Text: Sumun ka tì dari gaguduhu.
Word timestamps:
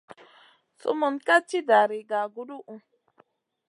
Sumun 0.79 1.15
ka 1.25 1.35
tì 1.47 1.59
dari 1.69 1.99
gaguduhu. 2.09 2.75